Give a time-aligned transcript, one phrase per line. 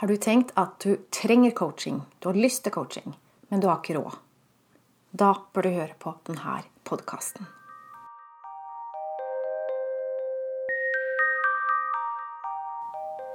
[0.00, 3.12] har du tenkt at du trenger coaching, du har lyst til coaching,
[3.52, 4.16] men du har ikke råd.
[5.12, 6.54] Da bør du høre på denne
[6.88, 7.44] podkasten.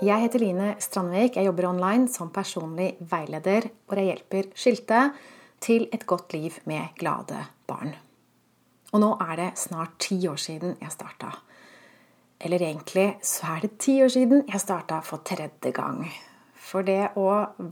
[0.01, 1.37] Jeg heter Line Strandvik.
[1.37, 5.05] Jeg jobber online som personlig veileder, hvor jeg hjelper skilte
[5.61, 7.93] til et godt liv med glade barn.
[8.89, 11.35] Og nå er det snart ti år siden jeg starta.
[12.41, 16.07] Eller egentlig så er det ti år siden jeg starta for tredje gang.
[16.65, 17.29] For det å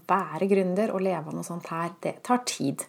[0.08, 2.86] være gründer og leve av noe sånt her, det tar tid.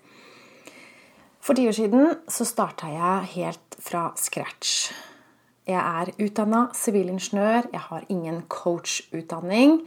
[1.44, 4.90] For ti år siden så starta jeg helt fra scratch.
[5.64, 9.78] Jeg er utdanna sivilingeniør, jeg har ingen coachutdanning.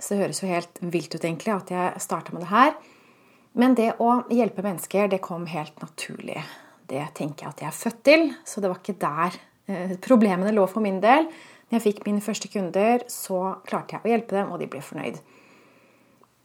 [0.00, 2.74] Så det høres jo helt vilt ut egentlig at jeg starta med det her.
[3.60, 6.40] Men det å hjelpe mennesker, det kom helt naturlig.
[6.88, 9.36] Det tenker jeg at jeg er født til, så det var ikke der
[9.68, 11.28] eh, problemene lå for min del.
[11.68, 14.80] Når jeg fikk mine første kunder, så klarte jeg å hjelpe dem, og de ble
[14.84, 15.20] fornøyd.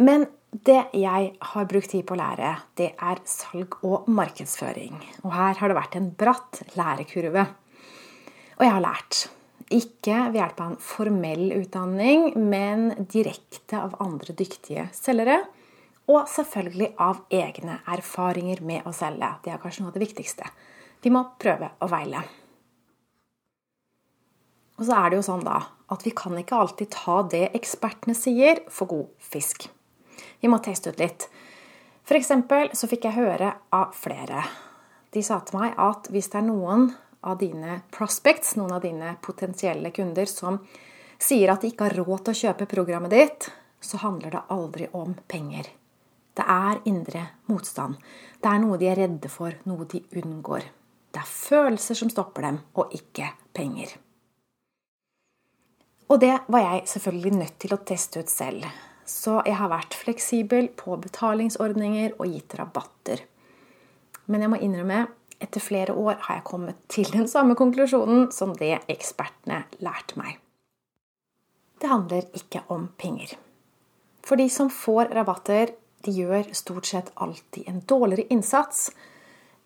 [0.01, 0.27] Men
[0.65, 4.97] det jeg har brukt tid på å lære, det er salg og markedsføring.
[5.23, 7.45] Og her har det vært en bratt lærekurve.
[8.55, 9.25] Og jeg har lært.
[9.73, 15.41] Ikke ved hjelp av en formell utdanning, men direkte av andre dyktige selgere.
[16.05, 19.31] Og selvfølgelig av egne erfaringer med å selge.
[19.43, 20.49] Det er kanskje noe av det viktigste.
[21.01, 22.21] Vi må prøve å veile.
[24.75, 25.61] Og så er det jo sånn da
[25.93, 29.67] at vi kan ikke alltid ta det ekspertene sier, for god fisk.
[30.41, 31.27] Vi må teste ut litt.
[32.05, 32.31] F.eks.
[32.77, 34.43] så fikk jeg høre av flere.
[35.13, 36.89] De sa til meg at hvis det er noen
[37.25, 40.59] av dine prospects, noen av dine potensielle kunder, som
[41.17, 43.49] sier at de ikke har råd til å kjøpe programmet ditt,
[43.81, 45.71] så handler det aldri om penger.
[46.35, 47.95] Det er indre motstand.
[48.41, 50.65] Det er noe de er redde for, noe de unngår.
[51.15, 53.93] Det er følelser som stopper dem, og ikke penger.
[56.11, 58.67] Og det var jeg selvfølgelig nødt til å teste ut selv.
[59.05, 63.21] Så jeg har vært fleksibel på betalingsordninger og gitt rabatter.
[64.25, 65.05] Men jeg må innrømme,
[65.41, 70.39] etter flere år har jeg kommet til den samme konklusjonen som det ekspertene lærte meg.
[71.81, 73.35] Det handler ikke om penger.
[74.25, 78.87] For de som får rabatter, de gjør stort sett alltid en dårligere innsats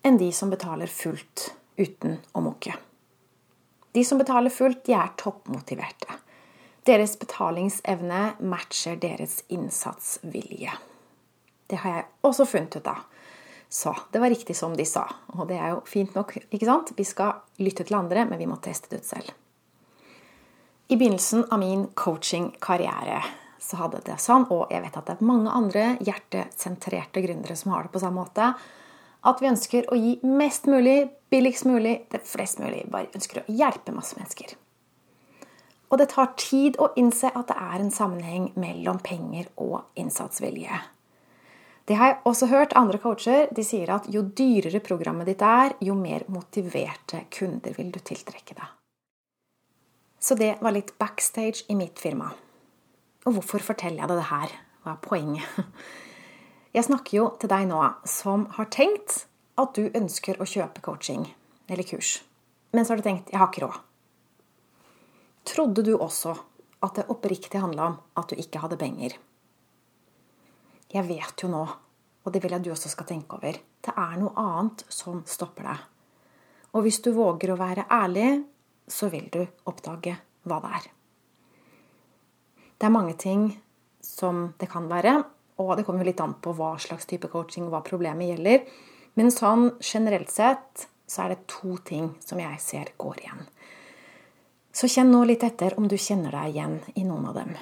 [0.04, 1.50] enn de som betaler fullt
[1.80, 2.74] uten å mukke.
[3.92, 6.18] De som betaler fullt, de er toppmotiverte.
[6.88, 10.72] Deres betalingsevne matcher deres innsatsvilje.
[11.70, 13.02] Det har jeg også funnet ut av.
[13.70, 15.04] Så det var riktig som de sa.
[15.36, 16.90] Og det er jo fint nok, ikke sant?
[16.96, 19.30] Vi skal lytte til andre, men vi må teste det ut selv.
[20.90, 23.20] I begynnelsen av min coachingkarriere
[23.62, 27.76] så hadde det sånn, og jeg vet at det er mange andre hjertesentrerte gründere som
[27.76, 28.48] har det på samme måte,
[29.30, 32.86] at vi ønsker å gi mest mulig, billigst mulig, det flest mulig.
[32.90, 34.56] Bare ønsker å hjelpe masse mennesker.
[35.90, 40.78] Og det tar tid å innse at det er en sammenheng mellom penger og innsatsvilje.
[41.90, 43.48] Det har jeg også hørt andre coacher.
[43.50, 48.54] De sier at jo dyrere programmet ditt er, jo mer motiverte kunder vil du tiltrekke
[48.54, 48.68] deg.
[50.20, 52.28] Så det var litt backstage i mitt firma.
[53.26, 54.54] Og hvorfor forteller jeg deg det her?
[54.84, 55.58] Hva er poenget?
[56.70, 59.24] Jeg snakker jo til deg nå som har tenkt
[59.58, 61.24] at du ønsker å kjøpe coaching
[61.66, 62.20] eller kurs.
[62.70, 63.80] Men så har du tenkt 'jeg har ikke råd'.
[65.60, 66.30] Trodde du også
[66.80, 69.12] at det oppriktig handla om at du ikke hadde penger?
[70.88, 71.64] Jeg vet jo nå,
[72.24, 75.66] og det vil jeg du også skal tenke over, det er noe annet som stopper
[75.68, 75.82] deg.
[76.72, 78.30] Og hvis du våger å være ærlig,
[78.88, 80.14] så vil du oppdage
[80.48, 80.86] hva det er.
[82.80, 83.44] Det er mange ting
[84.00, 85.12] som det kan være,
[85.60, 88.64] og det kommer litt an på hva slags type coaching og hva problemet gjelder.
[89.20, 93.44] Men sånn generelt sett så er det to ting som jeg ser går igjen.
[94.72, 97.54] Så kjenn nå litt etter om du kjenner deg igjen i noen av dem.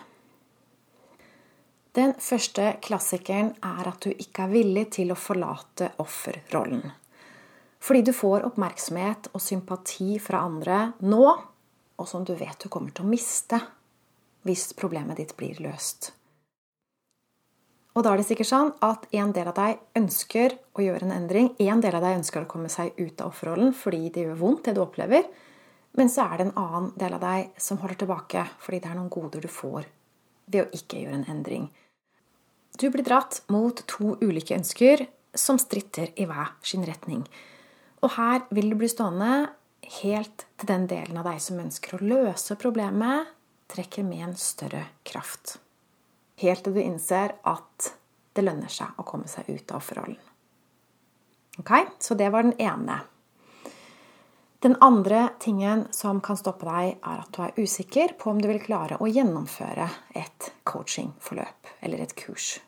[1.96, 6.84] Den første klassikeren er at du ikke er villig til å forlate offerrollen.
[7.82, 11.24] Fordi du får oppmerksomhet og sympati fra andre nå,
[11.98, 13.58] og som du vet du kommer til å miste
[14.46, 16.12] hvis problemet ditt blir løst.
[17.98, 21.16] Og da er det sikkert sånn at en del av deg ønsker å gjøre en
[21.16, 21.48] endring.
[21.58, 24.68] En del av deg ønsker å komme seg ut av offerrollen fordi det gjør vondt,
[24.68, 25.26] det du opplever.
[25.98, 28.98] Men så er det en annen del av deg som holder tilbake fordi det er
[29.00, 29.88] noen goder du får
[30.48, 31.68] ved å ikke gjøre en endring.
[32.78, 37.24] Du blir dratt mot to ulike ønsker som stritter i hver sin retning.
[38.04, 39.48] Og her vil du bli stående
[39.98, 43.34] helt til den delen av deg som ønsker å løse problemet,
[43.68, 45.58] trekker med en større kraft.
[46.38, 47.92] Helt til du innser at
[48.38, 50.20] det lønner seg å komme seg ut av forholden.
[51.58, 53.00] Ok, Så det var den ene.
[54.60, 58.48] Den andre tingen som kan stoppe deg, er at du er usikker på om du
[58.50, 59.86] vil klare å gjennomføre
[60.18, 61.66] et coachingforløp.
[61.80, 62.58] eller et kurs?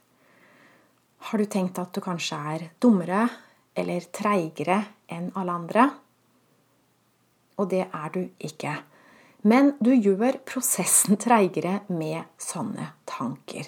[1.19, 3.29] Har du tenkt at du kanskje er dummere
[3.75, 5.91] eller treigere enn alle andre?
[7.59, 8.77] Og det er du ikke.
[9.43, 13.67] Men du gjør prosessen treigere med sånne tanker.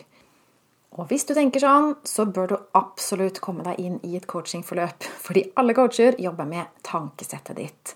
[0.92, 5.06] Og hvis du tenker sånn, så bør du absolutt komme deg inn i et coachingforløp.
[5.24, 7.94] Fordi alle coacher jobber med tankesettet ditt.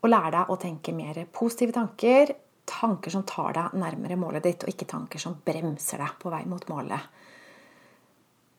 [0.00, 2.32] Og lære deg å tenke mer positive tanker.
[2.64, 6.42] Tanker som tar deg nærmere målet ditt, og ikke tanker som bremser deg på vei
[6.48, 7.12] mot målet.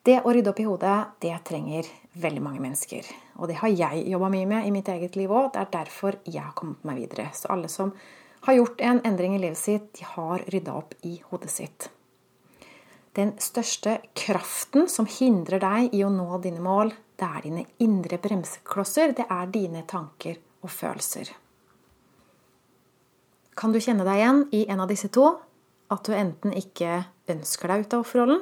[0.06, 1.88] Det å rydde opp i hodet, det trenger
[2.22, 3.08] veldig mange mennesker.
[3.42, 5.50] Og det har jeg jobba mye med i mitt eget liv òg.
[5.56, 7.32] Det er derfor jeg har kommet meg videre.
[7.34, 7.96] Så alle som
[8.46, 11.90] har gjort en endring i livet sitt, de har rydda opp i hodet sitt.
[13.16, 18.20] Den største kraften som hindrer deg i å nå dine mål, det er dine indre
[18.20, 19.14] bremseklosser.
[19.16, 21.32] Det er dine tanker og følelser.
[23.56, 25.30] Kan du kjenne deg igjen i en av disse to?
[25.94, 28.42] At du enten ikke ønsker deg ut av offerrollen,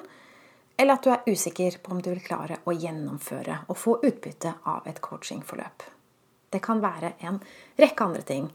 [0.79, 4.55] eller at du er usikker på om du vil klare å gjennomføre og få utbytte
[4.71, 5.85] av et coachingforløp.
[6.49, 7.37] Det kan være en
[7.77, 8.47] rekke andre ting.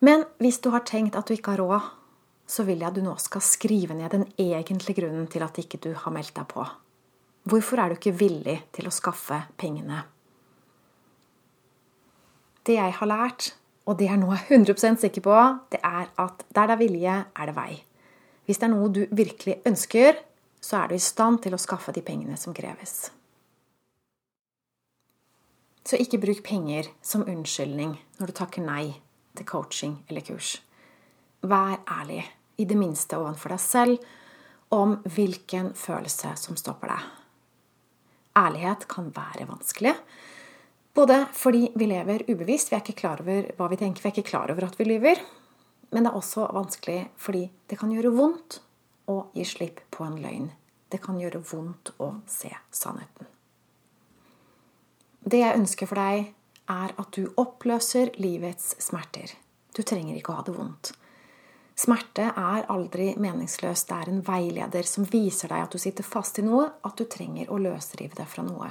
[0.00, 1.90] Men hvis du har tenkt at du ikke har råd,
[2.46, 5.80] så vil jeg at du nå skal skrive ned den egentlige grunnen til at ikke
[5.80, 6.64] du har meldt deg på.
[7.48, 10.04] Hvorfor er du ikke villig til å skaffe pengene?
[12.64, 13.50] Det jeg har lært,
[13.84, 15.40] og det jeg er 100 sikker på,
[15.72, 17.82] det er at der det er vilje, er det vei.
[18.44, 20.16] Hvis det er noe du virkelig ønsker,
[20.60, 23.10] så er du i stand til å skaffe de pengene som kreves.
[25.84, 28.94] Så ikke bruk penger som unnskyldning når du takker nei
[29.36, 30.56] til coaching eller kurs.
[31.44, 32.22] Vær ærlig,
[32.56, 34.06] i det minste overfor deg selv,
[34.72, 37.10] om hvilken følelse som stopper deg.
[38.38, 39.92] Ærlighet kan være vanskelig.
[40.94, 44.16] Både fordi vi lever ubevisst, vi er ikke klar over hva vi tenker, vi er
[44.16, 45.20] ikke klar over at vi lyver.
[45.90, 48.60] Men det er også vanskelig fordi det kan gjøre vondt
[49.10, 50.50] å gi slipp på en løgn.
[50.90, 53.28] Det kan gjøre vondt å se sannheten.
[55.24, 56.32] Det jeg ønsker for deg,
[56.70, 59.34] er at du oppløser livets smerter.
[59.76, 60.94] Du trenger ikke å ha det vondt.
[61.74, 63.88] Smerte er aldri meningsløst.
[63.88, 67.04] Det er en veileder som viser deg at du sitter fast i noe, at du
[67.10, 68.70] trenger å løsrive deg fra noe.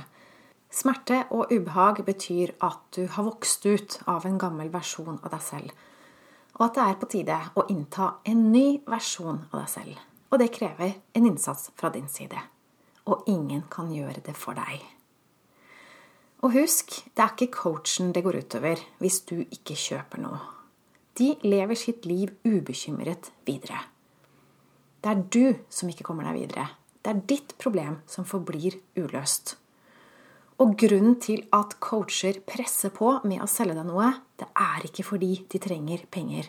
[0.74, 5.44] Smerte og ubehag betyr at du har vokst ut av en gammel versjon av deg
[5.46, 5.76] selv,
[6.56, 10.00] og at det er på tide å innta en ny versjon av deg selv.
[10.34, 12.40] Og det krever en innsats fra din side.
[13.06, 14.82] Og ingen kan gjøre det for deg.
[16.42, 20.42] Og husk, det er ikke coachen det går utover hvis du ikke kjøper noe.
[21.18, 23.84] De lever sitt liv ubekymret videre.
[25.04, 26.70] Det er du som ikke kommer deg videre.
[27.04, 29.58] Det er ditt problem som forblir uløst.
[30.64, 35.06] Og grunnen til at coacher presser på med å selge deg noe, det er ikke
[35.06, 36.48] fordi de trenger penger.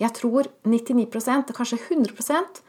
[0.00, 2.62] Jeg tror 99% og kanskje 100%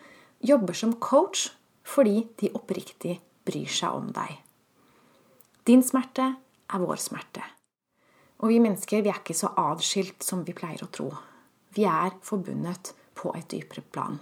[0.45, 1.49] jobber som coach
[1.85, 4.39] fordi de oppriktig bryr seg om deg.
[5.65, 7.54] Din smerte er vår smerte.
[8.43, 11.09] Og vi mennesker vi er ikke så adskilt som vi pleier å tro.
[11.75, 14.17] Vi er forbundet på et dypere plan.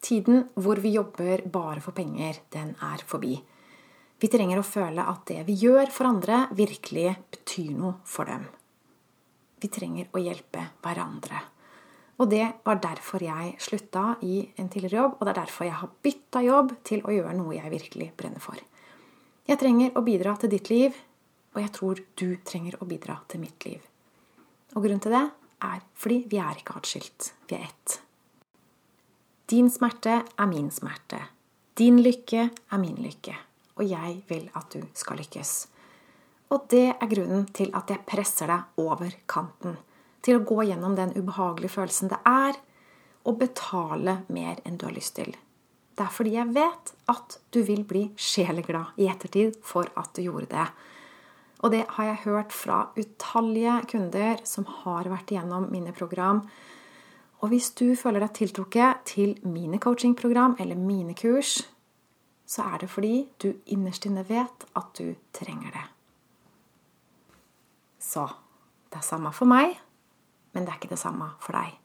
[0.00, 3.34] Tiden hvor vi jobber bare for penger, den er forbi.
[4.18, 8.46] Vi trenger å føle at det vi gjør for andre, virkelig betyr noe for dem.
[9.58, 11.42] Vi trenger å hjelpe hverandre.
[12.18, 15.78] Og det var derfor jeg slutta i en tidligere jobb, og det er derfor jeg
[15.82, 18.58] har bytta jobb til å gjøre noe jeg virkelig brenner for.
[19.48, 20.96] Jeg trenger å bidra til ditt liv,
[21.54, 23.80] og jeg tror du trenger å bidra til mitt liv.
[24.74, 25.24] Og grunnen til det
[25.64, 27.32] er fordi vi er ikke atskilt.
[27.48, 27.98] Vi er ett.
[29.48, 31.22] Din smerte er min smerte.
[31.78, 33.34] Din lykke er min lykke.
[33.78, 35.52] Og jeg vil at du skal lykkes.
[36.52, 39.76] Og det er grunnen til at jeg presser deg over kanten
[40.24, 42.56] til å gå gjennom den ubehagelige følelsen det er
[43.28, 45.34] å betale mer enn du har lyst til.
[45.96, 50.22] Det er fordi jeg vet at du vil bli sjeleglad i ettertid for at du
[50.24, 50.66] gjorde det.
[51.58, 56.44] Og det har jeg hørt fra utallige kunder som har vært igjennom mine program.
[57.42, 61.60] Og hvis du føler deg tiltrukket til mine coachingprogram eller mine kurs,
[62.48, 65.84] så er det fordi du innerst inne vet at du trenger det.
[67.98, 68.24] Så
[68.88, 69.76] det er samme for meg
[70.58, 71.76] men det er ikke det samme for deg.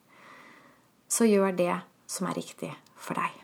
[1.05, 1.73] Så gjør det
[2.09, 3.42] som er riktig for deg.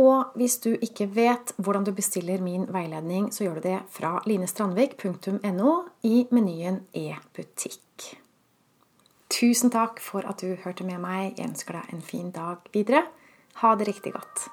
[0.00, 4.14] Og hvis du ikke vet hvordan du bestiller min veiledning, så gjør du det fra
[4.26, 5.74] linestrandvik.no
[6.08, 8.06] i menyen e-butikk.
[9.30, 11.36] Tusen takk for at du hørte med meg.
[11.36, 13.04] Jeg ønsker deg en fin dag videre.
[13.60, 14.48] Ha det riktig godt.